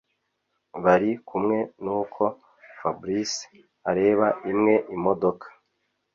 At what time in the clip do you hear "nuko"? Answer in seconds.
1.83-2.23